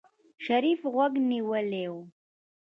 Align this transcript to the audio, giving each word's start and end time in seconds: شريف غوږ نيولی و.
شريف 0.45 0.81
غوږ 0.93 1.13
نيولی 1.29 1.85
و. 1.91 1.95